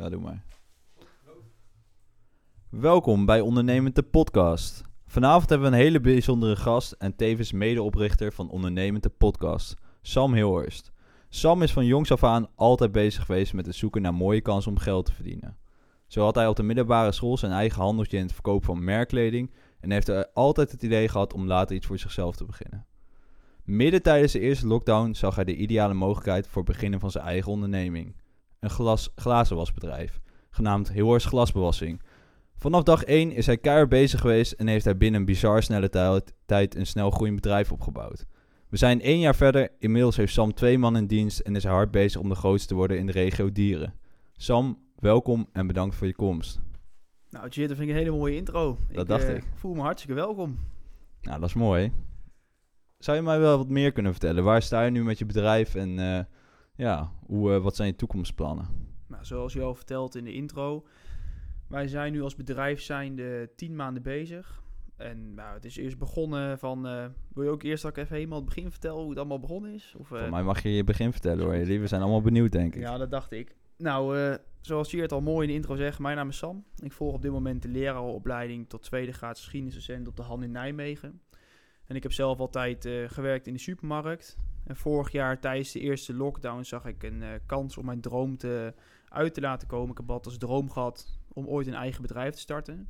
[0.00, 0.44] Ja, doe maar.
[2.68, 4.82] Welkom bij Ondernemend de Podcast.
[5.06, 10.34] Vanavond hebben we een hele bijzondere gast en tevens medeoprichter van Ondernemend de Podcast, Sam
[10.34, 10.92] Hilhorst.
[11.28, 14.70] Sam is van jongs af aan altijd bezig geweest met het zoeken naar mooie kansen
[14.70, 15.56] om geld te verdienen.
[16.06, 19.50] Zo had hij op de middelbare school zijn eigen handeltje in het verkoop van merkkleding
[19.80, 22.86] en heeft hij altijd het idee gehad om later iets voor zichzelf te beginnen.
[23.64, 27.24] Midden tijdens de eerste lockdown zag hij de ideale mogelijkheid voor het beginnen van zijn
[27.24, 28.14] eigen onderneming.
[28.60, 30.20] Een glas, glazenwasbedrijf,
[30.50, 32.02] genaamd Hilhorst Glasbewassing.
[32.56, 35.88] Vanaf dag 1 is hij keihard bezig geweest en heeft hij binnen een bizar snelle
[36.46, 38.26] tijd- een snel groeiend bedrijf opgebouwd.
[38.68, 41.72] We zijn één jaar verder, inmiddels heeft Sam twee man in dienst en is hij
[41.72, 43.94] hard bezig om de grootste te worden in de regio Dieren.
[44.32, 46.60] Sam, welkom en bedankt voor je komst.
[47.30, 48.78] Nou, Jit, dat vind ik een hele mooie intro.
[48.92, 49.44] Dat dacht eh, ik.
[49.54, 50.58] voel me hartstikke welkom.
[51.20, 51.92] Nou, dat is mooi.
[52.98, 54.44] Zou je mij wel wat meer kunnen vertellen?
[54.44, 56.24] Waar sta je nu met je bedrijf en eh,
[56.80, 58.66] ja, hoe, eh, wat zijn je toekomstplannen?
[59.06, 60.86] Nou, zoals je al verteld in de intro,
[61.68, 64.62] wij zijn nu als bedrijf zijn de tien maanden bezig.
[64.96, 68.16] En nou, het is eerst begonnen van, eh, wil je ook eerst dat ik even
[68.16, 69.94] helemaal het begin vertel hoe het allemaal begonnen is?
[69.98, 71.52] Of, eh, Voor mij mag je je begin vertellen hoor.
[71.52, 72.80] We zijn allemaal benieuwd, denk ik.
[72.80, 73.56] Ja, dat dacht ik.
[73.76, 76.64] Nou, eh, zoals je het al mooi in de intro zegt, mijn naam is Sam.
[76.82, 80.50] Ik volg op dit moment de leraaropleiding tot tweede graad geschiedenisdocent op de Han in
[80.50, 81.20] Nijmegen.
[81.86, 84.36] En ik heb zelf altijd eh, gewerkt in de supermarkt.
[84.70, 88.36] En vorig jaar tijdens de eerste lockdown zag ik een eh, kans om mijn droom
[88.36, 88.74] te,
[89.08, 89.90] uit te laten komen.
[89.90, 92.88] Ik heb altijd als droom gehad om ooit een eigen bedrijf te starten.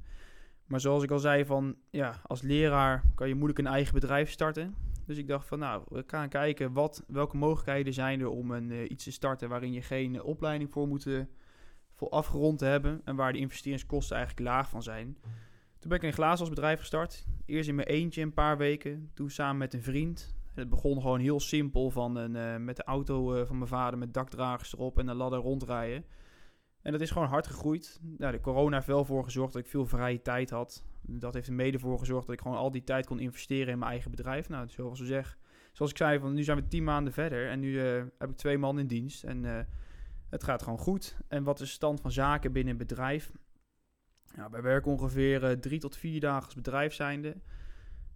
[0.67, 4.31] Maar zoals ik al zei, van, ja, als leraar kan je moeilijk een eigen bedrijf
[4.31, 4.75] starten.
[5.07, 8.71] Dus ik dacht van nou, we gaan kijken wat, welke mogelijkheden zijn er om een,
[8.71, 11.07] eh, iets te starten waarin je geen eh, opleiding voor moet
[11.93, 13.01] voor afgerond hebben.
[13.05, 15.17] En waar de investeringskosten eigenlijk laag van zijn.
[15.79, 17.27] Toen ben ik een glazenwasbedrijf gestart.
[17.47, 19.11] Eerst in mijn eentje een paar weken.
[19.15, 20.39] Toen samen met een vriend.
[20.55, 23.99] Het begon gewoon heel simpel van een, eh, met de auto eh, van mijn vader
[23.99, 26.05] met dakdragers erop en een ladder rondrijden.
[26.83, 28.01] En dat is gewoon hard gegroeid.
[28.19, 30.85] Nou, de corona heeft wel voor gezorgd dat ik veel vrije tijd had.
[31.03, 33.79] Dat heeft er mede voor gezorgd dat ik gewoon al die tijd kon investeren in
[33.79, 34.49] mijn eigen bedrijf.
[34.49, 35.39] Nou, zoals, ik zeg,
[35.73, 38.37] zoals ik zei, van, nu zijn we tien maanden verder en nu eh, heb ik
[38.37, 39.25] twee man in dienst.
[39.25, 39.67] En
[40.29, 41.17] het gaat gewoon goed.
[41.29, 43.33] En wat is de stand van zaken binnen een bedrijf?
[44.37, 47.37] Nou, wij werken ongeveer drie tot vier dagen als bedrijf zijnde.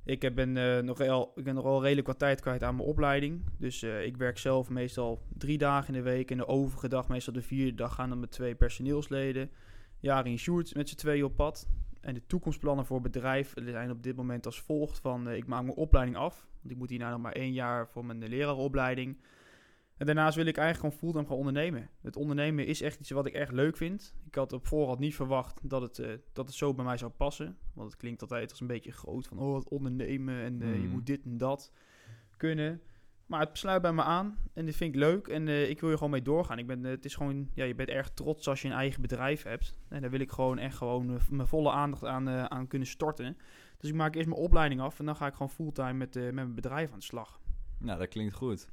[0.04, 2.76] Ik heb ben, eh, nog wel, ik ben nog wel redelijk wat tijd kwijt aan
[2.76, 3.42] mijn opleiding.
[3.58, 6.30] Dus eh, ik werk zelf meestal drie dagen in de week.
[6.30, 9.50] En de overige dag, meestal de vierde dag, gaan dan met twee personeelsleden.
[9.98, 11.68] Jari en Sjoerd met z'n tweeën op pad.
[12.00, 14.98] En de toekomstplannen voor het bedrijf zijn op dit moment als volgt.
[14.98, 16.46] Van, eh, ik maak mijn opleiding af.
[16.60, 19.16] Want ik moet hierna nog maar één jaar voor mijn leraaropleiding.
[19.96, 21.90] En daarnaast wil ik eigenlijk gewoon fulltime gaan ondernemen.
[22.02, 24.14] Het ondernemen is echt iets wat ik echt leuk vind.
[24.26, 27.10] Ik had op voorhand niet verwacht dat het, eh, dat het zo bij mij zou
[27.10, 27.56] passen.
[27.74, 29.26] Want het klinkt altijd als een beetje groot.
[29.26, 30.88] Van, oh, het ondernemen en eh, je Mm.
[30.88, 31.72] moet dit en dat
[32.36, 32.80] kunnen.
[33.26, 35.26] Maar het sluit bij me aan en dit vind ik leuk.
[35.28, 36.58] En eh, ik wil er gewoon mee doorgaan.
[36.58, 39.42] Ik ben, het is gewoon, ja, je bent erg trots als je een eigen bedrijf
[39.42, 39.78] hebt.
[39.88, 43.36] En daar wil ik gewoon echt gewoon mijn volle aandacht aan, aan kunnen storten.
[43.78, 46.34] Dus ik maak eerst mijn opleiding af en dan ga ik gewoon fulltime met, met
[46.34, 47.40] mijn bedrijf aan de slag.
[47.78, 48.68] Nou, dat klinkt goed.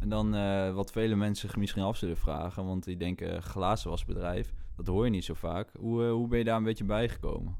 [0.00, 4.86] En dan eh, wat vele mensen misschien af zullen vragen, want die denken glazenwasbedrijf, dat
[4.86, 5.70] hoor je niet zo vaak.
[5.78, 7.56] Hoe, eh, hoe ben je daar een beetje bijgekomen?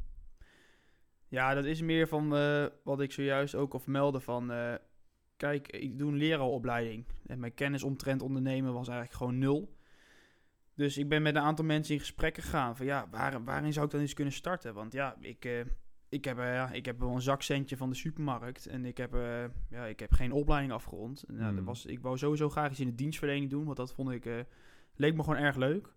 [1.29, 4.51] Ja, dat is meer van eh, wat ik zojuist ook al vermeldde van...
[4.51, 4.75] eh,
[5.37, 7.05] kijk, ik doe een leraaropleiding.
[7.27, 9.75] En mijn kennis omtrent ondernemen was eigenlijk gewoon nul.
[10.75, 12.87] Dus ik ben met een aantal mensen in gesprek gegaan van...
[12.87, 14.75] Ja, waar, waarin zou ik dan eens kunnen starten?
[14.75, 15.61] Want ja, ik, eh,
[16.16, 18.66] ik, heb, ja, ik heb wel een zakcentje van de supermarkt.
[18.66, 21.22] En ik heb, eh, ja, ik heb geen opleiding afgerond.
[21.22, 21.65] En, nou, dat Hmm.
[21.65, 23.65] was, ik wou sowieso graag iets in de dienstverlening doen.
[23.65, 24.26] Want dat vond ik...
[24.26, 24.34] eh,
[24.97, 25.94] leek me gewoon erg leuk.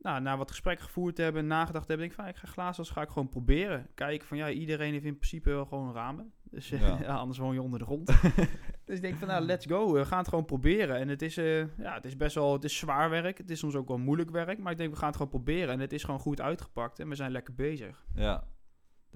[0.00, 2.46] Nou, na wat gesprekken gevoerd te hebben, nagedacht te hebben, denk ik van, ik ga
[2.52, 3.86] glazen ga ik gewoon proberen.
[3.94, 6.32] Kijken van, ja, iedereen heeft in principe wel gewoon ramen.
[6.42, 6.78] Dus Ja.
[7.00, 7.14] ja.
[7.14, 8.06] anders woon je onder de grond.
[8.84, 9.92] dus ik denk van, nou, let's go.
[9.92, 10.96] We gaan het gewoon proberen.
[10.96, 13.38] En het is, ja, het is best wel, het is zwaar werk.
[13.38, 14.58] Het is soms ook wel moeilijk werk.
[14.58, 15.68] Maar ik denk, we gaan het gewoon proberen.
[15.74, 16.98] En het is gewoon goed uitgepakt.
[16.98, 18.04] En we zijn lekker bezig.
[18.14, 18.44] Ja.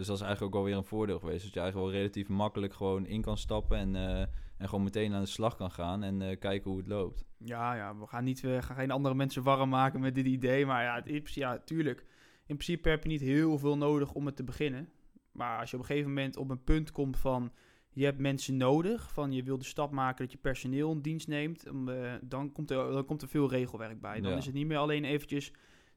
[0.02, 1.44] Dus dat is eigenlijk ook wel weer een voordeel geweest.
[1.44, 4.20] Dat je eigenlijk wel relatief makkelijk gewoon in kan stappen en, eh,
[4.56, 7.24] en gewoon meteen aan de slag kan gaan en eh, kijken hoe het loopt.
[7.38, 10.66] Ja, ja, we gaan, niet, we gaan geen andere mensen warm maken met dit idee.
[10.66, 12.00] Maar ja, het ja, tuurlijk.
[12.46, 14.88] In principe heb je niet heel veel nodig om het te beginnen.
[15.32, 17.52] Maar als je op een gegeven moment op een punt komt van...
[17.90, 21.28] je hebt mensen nodig, van je wil de stap maken dat je personeel in dienst
[21.28, 21.64] neemt...
[21.66, 24.20] eh, dan, komt er, dan komt er veel regelwerk bij.
[24.20, 24.36] Dan Ja.
[24.36, 25.52] is het niet meer alleen eventjes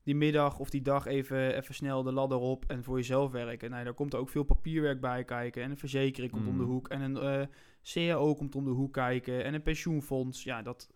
[0.06, 3.70] die middag of die dag even, even snel de ladder op en voor jezelf werken.
[3.70, 5.64] Nee, daar komt er ook veel papierwerk bij kijken.
[5.64, 6.70] En een verzekering komt om de Mm.
[6.70, 6.88] hoek.
[6.88, 7.48] En een eh
[7.94, 9.44] CAO komt om de hoek kijken.
[9.44, 10.44] En een pensioenfonds.
[10.44, 10.94] Ja, dat,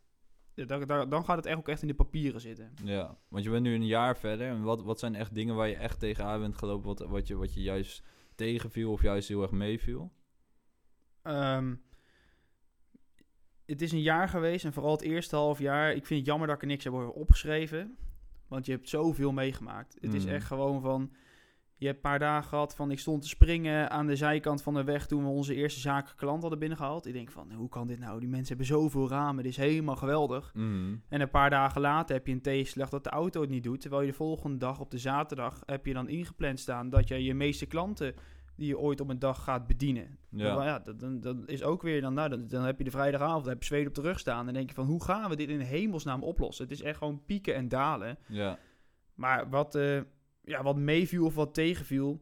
[0.53, 2.71] ja, daar, daar- dan gaat het echt ook echt in de papieren zitten.
[2.83, 4.47] Ja, want je bent nu een jaar verder.
[4.47, 7.35] En wat, wat zijn echt dingen waar je echt tegenaan bent gelopen, wat, wat, je,
[7.35, 8.03] wat je juist
[8.35, 10.11] tegenviel of juist heel erg meeviel?
[11.21, 11.75] Ehm,
[13.65, 15.89] het is een jaar geweest en vooral het eerste half jaar.
[15.93, 17.97] Ik vind het jammer dat ik er niks heb over opgeschreven.
[18.49, 19.97] Want je hebt zoveel meegemaakt.
[20.01, 20.33] Het is Mhm.
[20.33, 21.11] echt gewoon van...
[21.75, 24.73] Je hebt een paar dagen gehad van ik stond te springen aan de zijkant van
[24.73, 27.05] de weg toen we onze eerste zakelijke klant hadden binnengehaald.
[27.05, 28.19] Ik denk van, hoe kan dit nou?
[28.19, 30.51] Die mensen hebben zoveel ramen, dit is helemaal geweldig.
[30.53, 30.95] Mhm.
[31.09, 33.81] En een paar dagen later heb je een tegenslag dat de auto het niet doet.
[33.81, 37.23] Terwijl je de volgende dag op de zaterdag heb je dan ingepland staan dat je
[37.23, 38.13] je meeste klanten
[38.59, 40.17] die je ooit op een dag gaat bedienen.
[40.29, 40.55] Ja.
[40.55, 42.91] Dan, ja, dat, dan, dan is ook weer dan, nou, dan, dan heb je de
[42.91, 44.39] vrijdagavond, dan heb je zweet op de rug staan.
[44.39, 46.63] En dan denk je van, hoe gaan we dit in hemelsnaam oplossen?
[46.63, 48.17] Het is echt gewoon pieken en dalen.
[48.27, 48.59] Ja.
[49.13, 50.01] Maar wat, eh,
[50.41, 52.21] ja, wat meeviel of wat tegenviel,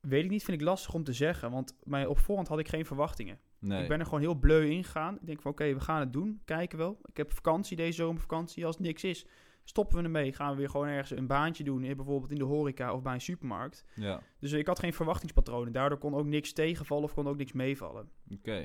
[0.00, 1.50] weet ik niet, vind ik lastig om te zeggen.
[1.50, 3.38] Want mij, op voorhand had ik geen verwachtingen.
[3.58, 3.82] Nee.
[3.82, 5.14] Ik ben er gewoon heel bleu ingegaan.
[5.14, 6.40] Ik denk van, oké, we gaan het doen.
[6.44, 6.98] Kijken wel.
[7.04, 8.66] Ik heb vakantie deze zomervakantie.
[8.66, 9.26] Als het niks is,
[9.64, 10.32] stoppen we ermee.
[10.32, 11.82] Gaan we weer gewoon ergens een baantje doen.
[11.84, 13.84] eh, Bijvoorbeeld in de horeca of bij een supermarkt.
[13.94, 14.20] Ja.
[14.38, 15.72] Dus ik had geen verwachtingspatronen.
[15.72, 18.08] Daardoor kon ook niks tegenvallen of kon ook niks meevallen.
[18.30, 18.58] Oké.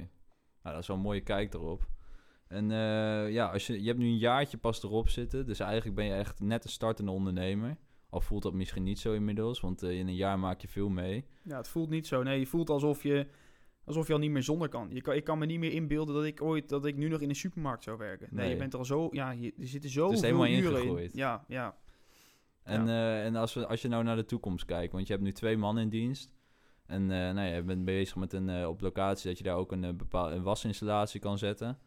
[0.64, 1.88] Nou, dat is wel een mooie kijk erop.
[2.48, 5.46] En eh, ja, als je, je hebt nu een jaartje pas erop zitten.
[5.46, 7.78] Dus eigenlijk ben je echt net een startende ondernemer.
[8.10, 10.90] Al voelt dat misschien niet zo inmiddels, want eh, in een jaar maak je veel
[10.90, 11.26] mee.
[11.44, 12.24] Ja, het voelt niet zo.
[12.24, 13.28] Nee, je voelt alsof je,
[13.88, 14.90] alsof je al niet meer zonder kan.
[14.92, 15.16] Je kan.
[15.16, 17.36] Ik kan me niet meer inbeelden dat ik ooit, dat ik nu nog in een
[17.36, 18.28] supermarkt zou werken.
[18.32, 18.54] Nee, Nee.
[18.54, 21.10] je bent er al zo, ja, je, er zitten zoveel helemaal uren in.
[21.14, 21.76] Ja, ja.
[22.64, 25.26] En, eh, en als, we, als je nou naar de toekomst kijkt, want je hebt
[25.26, 26.36] nu twee man in dienst.
[26.86, 29.56] En eh, nou ja, je bent bezig met een eh, op locatie dat je daar
[29.56, 31.78] ook een, bepaalde een wasinstallatie kan zetten.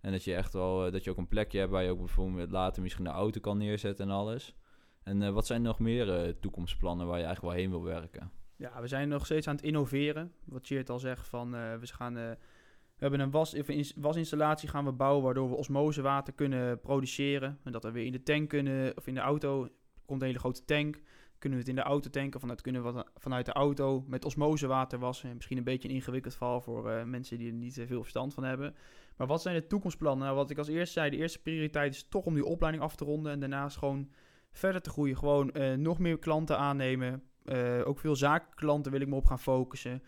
[0.00, 2.50] En dat je echt wel dat je ook een plekje hebt waar je ook bijvoorbeeld
[2.50, 4.54] later misschien een auto kan neerzetten en alles.
[5.02, 8.30] En wat zijn nog meer toekomstplannen waar je eigenlijk wel heen wil werken?
[8.56, 10.32] Ja, we zijn nog steeds aan het innoveren.
[10.44, 13.56] Wat Cheert al zegt, van, eh, we, gaan, eh, we hebben een was,
[13.96, 15.24] wasinstallatie gaan we bouwen...
[15.24, 17.58] waardoor we osmosewater kunnen produceren.
[17.64, 19.68] En dat we weer in de tank kunnen, of in de auto...
[20.06, 21.00] komt een hele grote tank.
[21.38, 22.40] Kunnen we het in de auto tanken.
[22.40, 25.34] Vanuit kunnen vanuit de auto met osmosewater wassen.
[25.34, 28.44] Misschien een beetje een ingewikkeld verhaal voor eh, mensen die er niet veel verstand van
[28.44, 28.74] hebben.
[29.16, 30.24] Maar wat zijn de toekomstplannen?
[30.24, 32.96] Nou, wat ik als eerste zei, de eerste prioriteit is toch om die opleiding af
[32.96, 33.32] te ronden.
[33.32, 34.10] En daarnaast gewoon
[34.52, 35.16] verder te groeien.
[35.16, 35.52] Gewoon
[35.82, 37.22] nog meer klanten aannemen.
[37.44, 40.02] Eh, ook veel zakenklanten wil ik me op gaan focussen.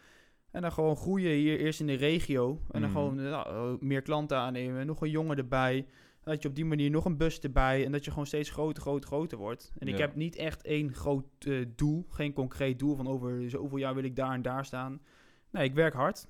[0.51, 2.61] En dan gewoon groeien hier eerst in de regio.
[2.71, 2.99] En dan Mhm.
[2.99, 4.87] gewoon eh, nou, meer klanten aannemen.
[4.87, 5.77] Nog een jongen erbij.
[5.77, 7.85] En dat je op die manier nog een bus erbij.
[7.85, 9.73] En dat je gewoon steeds groter, groter, groter wordt.
[9.79, 12.07] En ik heb niet echt één groot eh, doel.
[12.09, 15.01] Geen concreet doel van over zoveel jaar wil ik daar en daar staan.
[15.51, 16.27] Nee, ik werk hard.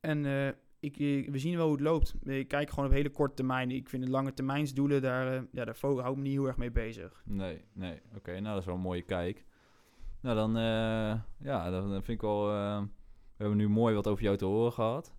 [0.00, 0.48] En eh,
[0.80, 0.96] ik,
[1.30, 2.14] we zien wel hoe het loopt.
[2.24, 3.70] Ik kijk gewoon op hele korte termijn.
[3.70, 6.56] Ik vind de lange termijnsdoelen, daar, eh, ja, daar hou ik me niet heel erg
[6.56, 7.22] mee bezig.
[7.24, 8.00] Nee, nee.
[8.16, 9.44] Oké, nou dat is wel een mooie kijk.
[10.20, 12.50] Nou dan, eh, ja, dan vind ik wel...
[12.50, 12.80] eh,
[13.36, 15.14] we hebben nu mooi wat over jou te horen gehad.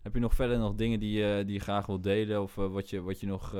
[0.00, 2.42] Heb je nog verder nog dingen die, die je graag wilt delen?
[2.42, 3.56] Of eh, wat, je, wat je nog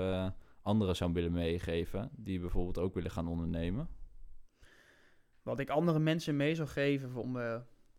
[0.62, 2.10] anderen zou willen meegeven?
[2.16, 3.88] Die bijvoorbeeld ook willen gaan ondernemen?
[5.42, 7.36] Wat ik andere mensen mee zou geven om,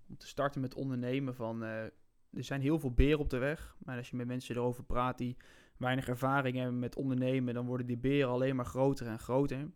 [0.07, 1.61] om te starten met ondernemen van...
[1.61, 1.93] er
[2.31, 3.75] zijn heel veel beren op de weg.
[3.79, 5.37] Maar als je met mensen erover praat die
[5.77, 7.53] weinig ervaring hebben met ondernemen...
[7.53, 9.71] dan worden die beren alleen maar groter en groter.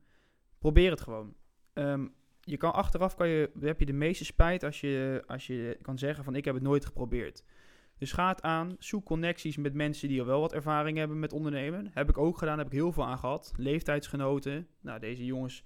[0.59, 1.35] Probeer het gewoon.
[1.73, 2.07] Ehm,
[2.45, 5.97] je kan achteraf kan je, heb je de meeste spijt als je, als je kan
[5.97, 7.43] zeggen van ik heb het nooit geprobeerd.
[7.97, 11.33] Dus ga het aan, zoek connecties met mensen die al wel wat ervaring hebben met
[11.33, 11.91] ondernemen.
[11.93, 13.53] Heb ik ook gedaan, heb ik heel veel aan gehad.
[13.57, 14.67] Leeftijdsgenoten.
[14.81, 15.63] Nou, deze jongens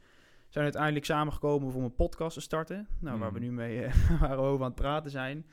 [0.50, 2.88] zijn uiteindelijk samengekomen om een podcast te starten.
[3.00, 3.48] Nou, waar we Mhm.
[3.48, 5.46] nu mee eh, waar we over aan het praten zijn.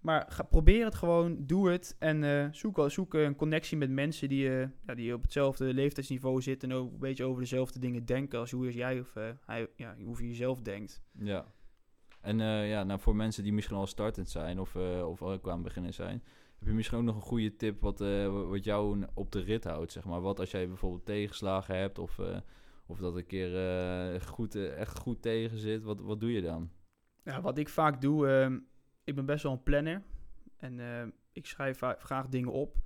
[0.00, 1.96] Maar ga, probeer het gewoon, doe het.
[1.98, 6.42] En eh, zoek, zoek een connectie met mensen die, eh, ja, die op hetzelfde leeftijdsniveau
[6.42, 6.70] zitten...
[6.70, 9.96] en ook een beetje over dezelfde dingen denken als hoe jij of eh, hij, ja,
[10.04, 11.02] hoe je zelf denkt.
[11.18, 11.46] Ja.
[12.20, 15.62] En ja, nou, voor mensen die misschien al startend zijn of, of ook aan het
[15.62, 16.22] beginnen zijn...
[16.58, 19.64] heb je misschien ook nog een goede tip wat, wa- wat jou op de rit
[19.64, 20.20] houdt, zeg maar?
[20.20, 22.20] Wat als jij bijvoorbeeld tegenslagen hebt of,
[22.86, 26.70] of dat een keer goed, echt goed tegen zit, wat, wat doe je dan?
[27.24, 28.58] Ja, wat ik vaak doe, ehm,
[29.06, 30.02] ik ben best wel een planner.
[30.56, 32.76] En ehm, ik schrijf graag dingen op.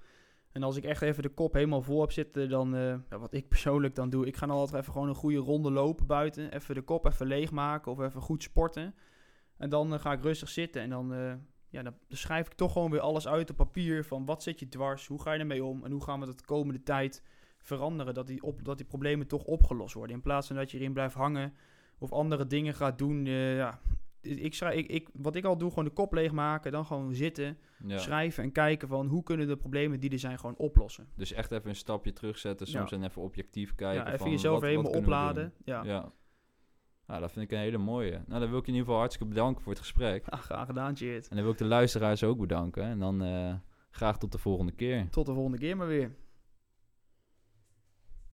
[0.53, 3.33] En als ik echt even de kop helemaal vol heb zitten, dan, eh, ja, wat
[3.33, 6.53] ik persoonlijk dan doe, ik ga dan altijd even gewoon een goede ronde lopen buiten.
[6.53, 8.95] Even de kop even leegmaken of even goed sporten.
[9.57, 11.33] En dan eh, ga ik rustig zitten en dan, eh,
[11.69, 14.05] ja, dan schrijf ik toch gewoon weer alles uit op papier.
[14.05, 16.39] Van wat zit je dwars, hoe ga je ermee om en hoe gaan we dat
[16.39, 17.23] de komende tijd
[17.59, 18.15] veranderen.
[18.15, 20.17] Dat die, op, dat die problemen toch opgelost worden.
[20.17, 21.55] In plaats van dat je erin blijft hangen
[21.99, 23.27] of andere dingen gaat doen.
[23.27, 23.81] eh, ja,
[24.21, 26.73] ik schrijf, ik, ik, wat ik al doe, gewoon de kop leegmaken.
[26.73, 27.99] Dan gewoon zitten, Ja.
[27.99, 31.09] schrijven en kijken van hoe kunnen de problemen die er zijn gewoon oplossen.
[31.17, 32.97] Dus echt even een stapje terugzetten, soms Ja.
[32.97, 34.01] en even objectief kijken.
[34.01, 35.53] ja, even van jezelf wat- helemaal opladen.
[35.65, 35.83] Ja.
[35.85, 36.13] Ja.
[37.07, 38.23] Nou, dat vind ik een hele mooie.
[38.27, 40.27] Nou, dan wil ik je in ieder geval hartstikke bedanken voor het gesprek.
[40.29, 41.29] Ah, graag gedaan, Cheert.
[41.29, 42.83] En dan wil ik de luisteraars ook bedanken.
[42.83, 43.55] En dan eh,
[43.91, 45.09] graag tot de volgende keer.
[45.11, 46.15] Tot de volgende keer maar weer.